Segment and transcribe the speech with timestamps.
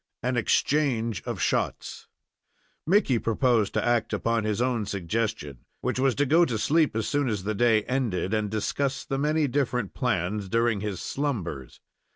[0.23, 2.07] AN EXCHANGE OF SHOTS
[2.87, 7.07] Mickey proposed to act upon his own suggestion, which was to go to sleep as
[7.07, 11.81] soon as the day ended and discuss the many different plans during his slumbers.